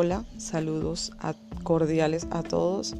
[0.00, 1.10] Hola, saludos
[1.64, 2.94] cordiales a todos.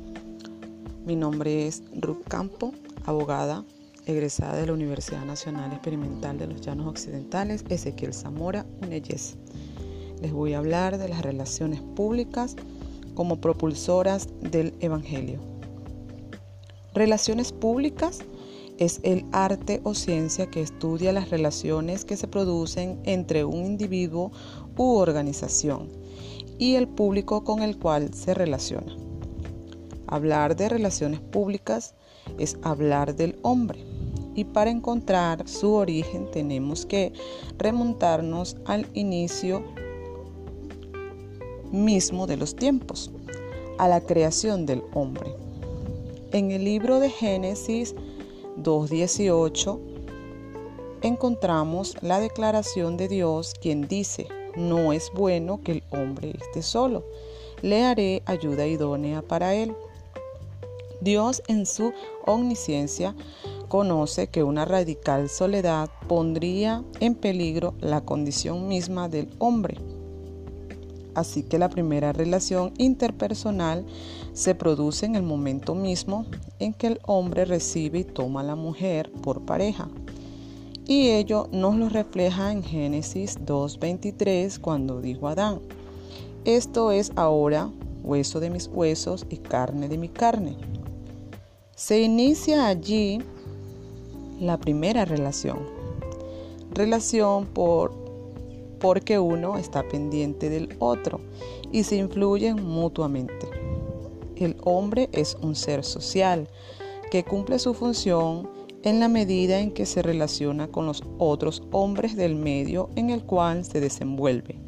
[1.07, 2.73] Mi nombre es Ruth Campo,
[3.05, 3.65] abogada,
[4.07, 9.37] egresada de la Universidad Nacional Experimental de los Llanos Occidentales, Ezequiel Zamora, UNEYES.
[10.21, 12.57] Les voy a hablar de las relaciones públicas
[13.15, 15.39] como propulsoras del Evangelio.
[16.95, 18.19] Relaciones públicas
[18.79, 24.33] es el arte o ciencia que estudia las relaciones que se producen entre un individuo
[24.77, 25.97] u organización
[26.59, 28.95] y el público con el cual se relaciona.
[30.07, 31.95] Hablar de relaciones públicas
[32.39, 33.85] es hablar del hombre
[34.35, 37.13] y para encontrar su origen tenemos que
[37.59, 39.65] remontarnos al inicio
[41.73, 43.11] mismo de los tiempos,
[43.79, 45.35] a la creación del hombre.
[46.33, 47.95] En el libro de Génesis
[48.63, 49.79] 2.18
[51.03, 57.05] encontramos la declaración de Dios quien dice, no es bueno que el hombre esté solo,
[57.63, 59.75] le haré ayuda idónea para él.
[61.01, 61.93] Dios en su
[62.27, 63.15] omnisciencia
[63.69, 69.79] conoce que una radical soledad pondría en peligro la condición misma del hombre.
[71.15, 73.85] Así que la primera relación interpersonal
[74.33, 76.27] se produce en el momento mismo
[76.59, 79.89] en que el hombre recibe y toma a la mujer por pareja.
[80.91, 85.61] Y ello nos lo refleja en Génesis 2.23 cuando dijo Adán,
[86.47, 87.71] esto es ahora
[88.03, 90.57] hueso de mis huesos y carne de mi carne.
[91.77, 93.21] Se inicia allí
[94.41, 95.59] la primera relación.
[96.71, 97.93] Relación por
[98.81, 101.21] porque uno está pendiente del otro
[101.71, 103.47] y se influyen mutuamente.
[104.37, 106.49] El hombre es un ser social
[107.11, 112.17] que cumple su función en la medida en que se relaciona con los otros hombres
[112.17, 114.61] del medio en el cual se desenvuelve.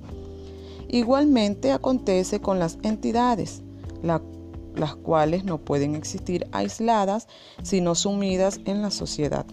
[0.89, 3.63] Igualmente acontece con las entidades,
[4.03, 7.29] las cuales no pueden existir aisladas,
[7.63, 9.47] sino sumidas en la sociedad.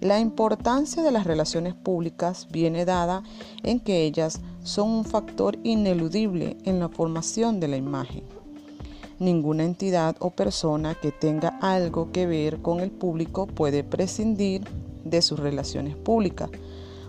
[0.00, 3.22] La importancia de las relaciones públicas viene dada
[3.62, 8.35] en que ellas son un factor ineludible en la formación de la imagen.
[9.18, 14.62] Ninguna entidad o persona que tenga algo que ver con el público puede prescindir
[15.04, 16.50] de sus relaciones públicas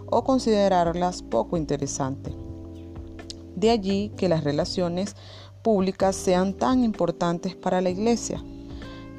[0.06, 2.34] o considerarlas poco interesantes.
[3.57, 5.17] De allí que las relaciones
[5.62, 8.41] públicas sean tan importantes para la Iglesia,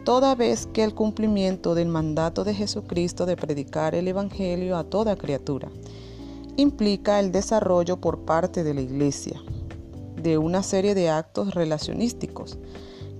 [0.04, 5.16] toda vez que el cumplimiento del mandato de Jesucristo de predicar el Evangelio a toda
[5.16, 5.68] criatura
[6.56, 9.38] implica el desarrollo por parte de la Iglesia
[10.22, 12.58] de una serie de actos relacionísticos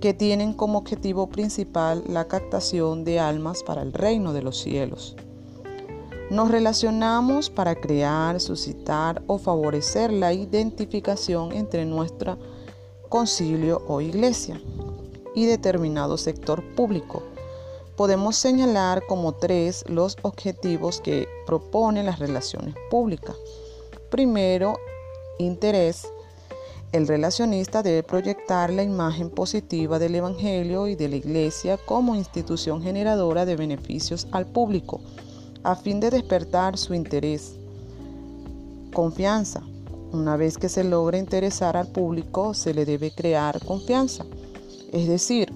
[0.00, 5.16] que tienen como objetivo principal la captación de almas para el reino de los cielos.
[6.30, 12.38] Nos relacionamos para crear, suscitar o favorecer la identificación entre nuestro
[13.08, 14.60] concilio o iglesia
[15.34, 17.22] y determinado sector público.
[17.96, 23.36] Podemos señalar como tres los objetivos que proponen las relaciones públicas.
[24.10, 24.78] Primero,
[25.38, 26.12] interés,
[26.92, 32.82] el relacionista debe proyectar la imagen positiva del Evangelio y de la Iglesia como institución
[32.82, 35.00] generadora de beneficios al público,
[35.64, 37.56] a fin de despertar su interés.
[38.94, 39.62] Confianza.
[40.12, 44.24] Una vez que se logra interesar al público, se le debe crear confianza.
[44.90, 45.52] Es decir,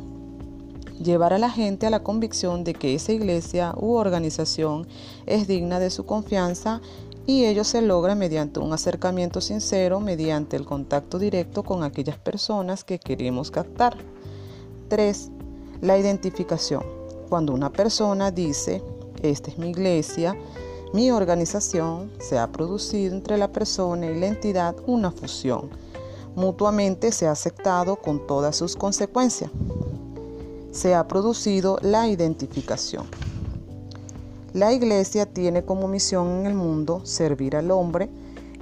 [1.03, 4.87] llevar a la gente a la convicción de que esa iglesia u organización
[5.25, 6.83] es digna de su confianza
[7.27, 12.85] y ello se logra mediante un acercamiento sincero, mediante el contacto directo con aquellas personas
[12.85, 13.97] que queremos captar.
[14.89, 15.31] 3.
[15.81, 16.83] La identificación.
[17.29, 18.83] Cuando una persona dice,
[19.23, 20.37] esta es mi iglesia,
[20.93, 25.71] mi organización, se ha producido entre la persona y la entidad una fusión.
[26.35, 29.51] Mutuamente se ha aceptado con todas sus consecuencias.
[30.71, 33.07] Se ha producido la identificación.
[34.55, 38.11] La Iglesia tiene como misión en el mundo servir al hombre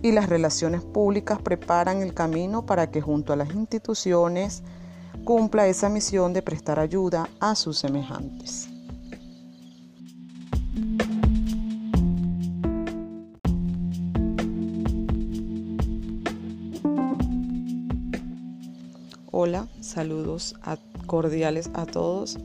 [0.02, 4.62] y las relaciones públicas preparan el camino para que junto a las instituciones
[5.24, 8.68] cumpla esa misión de prestar ayuda a sus semejantes.
[19.32, 20.54] Hola, saludos
[21.06, 22.38] cordiales a todos.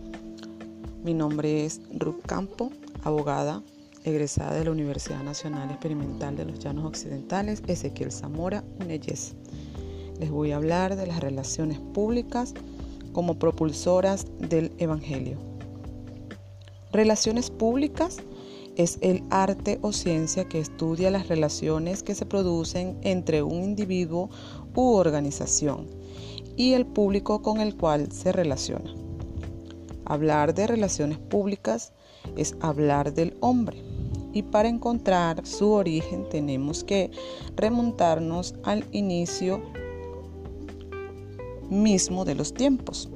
[1.04, 2.72] Mi nombre es Ruth Campo
[3.06, 3.64] abogada,
[4.04, 9.36] egresada de la Universidad Nacional Experimental de los Llanos Occidentales, Ezequiel Zamora, UNEYES.
[10.20, 12.54] Les voy a hablar de las relaciones públicas
[13.14, 15.38] como propulsoras del Evangelio.
[16.92, 18.18] Relaciones públicas
[18.76, 24.30] es el arte o ciencia que estudia las relaciones que se producen entre un individuo
[24.76, 25.88] u organización
[26.58, 28.94] y el público con el cual se relaciona.
[30.06, 31.94] Hablar de relaciones públicas
[32.36, 33.78] es hablar del hombre
[34.34, 37.10] y para encontrar su origen tenemos que
[37.56, 39.62] remontarnos al inicio
[41.70, 43.10] mismo de los tiempos,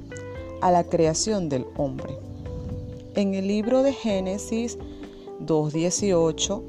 [0.62, 2.16] a la creación del hombre.
[3.14, 4.78] En el libro de Génesis
[5.44, 6.62] 2.18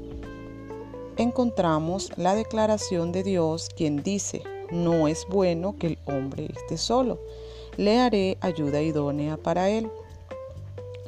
[1.16, 7.18] encontramos la declaración de Dios quien dice, no es bueno que el hombre esté solo,
[7.76, 9.90] le haré ayuda idónea para él.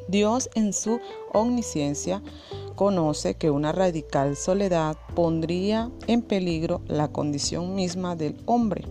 [0.08, 1.00] Dios en su
[1.32, 2.22] omnisciencia
[2.74, 8.84] conoce que una radical soledad pondría en peligro la condición misma del hombre.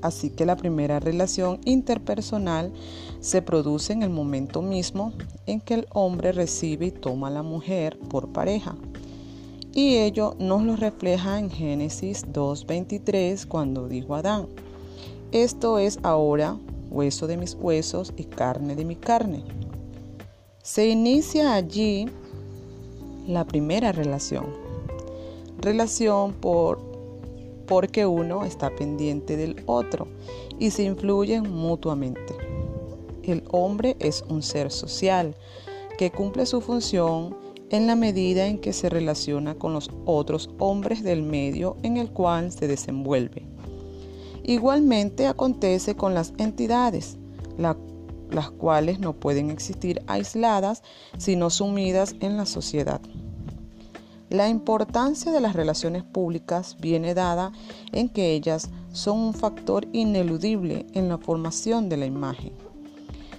[0.00, 2.72] Así que la primera relación interpersonal
[3.20, 5.12] se produce en el momento mismo
[5.46, 8.76] en que el hombre recibe y toma a la mujer por pareja.
[9.72, 14.46] Y ello nos lo refleja en Génesis 2.23 cuando dijo Adán,
[15.32, 16.56] esto es ahora
[16.90, 19.42] hueso de mis huesos y carne de mi carne.
[20.64, 22.06] Se inicia allí
[23.28, 24.46] la primera relación.
[25.60, 26.80] Relación por,
[27.66, 30.08] porque uno está pendiente del otro
[30.58, 32.34] y se influyen mutuamente.
[33.24, 35.36] El hombre es un ser social
[35.98, 37.36] que cumple su función
[37.68, 42.08] en la medida en que se relaciona con los otros hombres del medio en el
[42.08, 43.42] cual se desenvuelve.
[44.42, 47.18] Igualmente acontece con las entidades,
[48.30, 50.82] las cuales no pueden existir aisladas,
[51.18, 53.00] sino sumidas en la sociedad.
[54.30, 57.52] La importancia de las relaciones públicas viene dada
[57.92, 62.52] en que ellas son un factor ineludible en la formación de la imagen.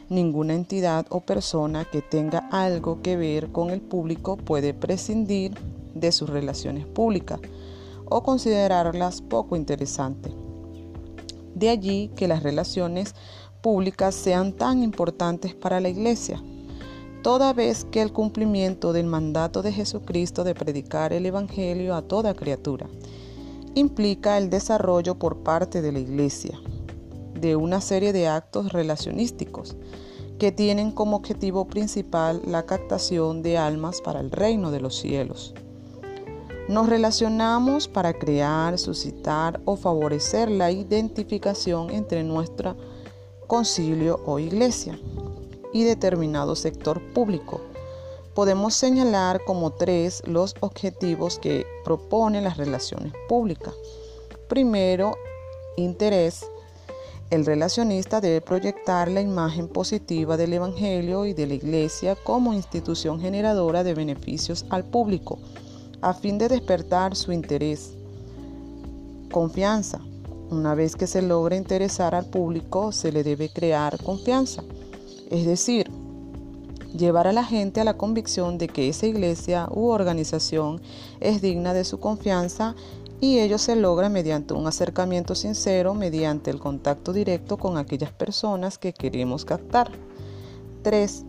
[0.08, 5.54] Ninguna entidad o persona que tenga algo que ver con el público puede prescindir
[5.96, 7.40] de sus relaciones públicas
[8.06, 10.32] o considerarlas poco interesantes.
[11.56, 13.16] De allí que las relaciones
[13.66, 16.40] públicas sean tan importantes para la Iglesia
[17.24, 22.36] toda vez que el cumplimiento del mandato de Jesucristo de predicar el Evangelio a toda
[22.36, 22.88] criatura
[23.74, 26.60] implica el desarrollo por parte de la Iglesia
[27.42, 29.76] de una serie de actos relacionísticos
[30.38, 35.56] que tienen como objetivo principal la captación de almas para el reino de los cielos.
[36.70, 42.76] Nos relacionamos para crear, suscitar o favorecer la identificación entre nuestro
[43.48, 45.00] concilio o iglesia
[45.74, 47.62] y determinado sector público.
[48.34, 53.74] Podemos señalar como tres los objetivos que proponen las relaciones públicas.
[54.48, 55.16] Primero,
[55.78, 56.46] interés.
[57.32, 63.20] El relacionista debe proyectar la imagen positiva del Evangelio y de la Iglesia como institución
[63.20, 65.40] generadora de beneficios al público,
[66.02, 67.94] a fin de despertar su interés.
[69.32, 70.00] Confianza.
[70.50, 74.64] Una vez que se logra interesar al público, se le debe crear confianza
[75.30, 75.90] es decir,
[76.96, 80.82] llevar a la gente a la convicción de que esa iglesia u organización
[81.20, 82.76] es digna de su confianza
[83.22, 88.78] y ello se logra mediante un acercamiento sincero, mediante el contacto directo con aquellas personas
[88.78, 89.92] que queremos captar.
[90.84, 91.24] 3.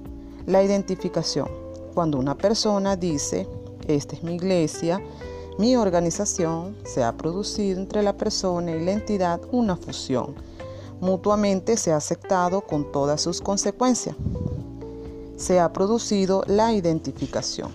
[0.46, 1.48] La identificación.
[1.94, 3.48] Cuando una persona dice,
[3.88, 5.00] esta es mi iglesia,
[5.58, 10.34] mi organización, se ha producido entre la persona y la entidad una fusión
[11.00, 14.16] mutuamente se ha aceptado con todas sus consecuencias.
[15.36, 17.70] Se ha producido la identificación.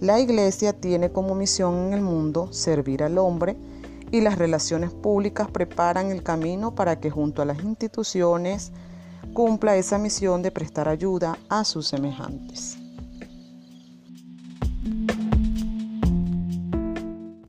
[0.00, 3.56] La Iglesia tiene como misión en el mundo servir al hombre
[4.10, 8.72] y las relaciones públicas preparan el camino para que junto a las instituciones
[9.34, 12.78] cumpla esa misión de prestar ayuda a sus semejantes.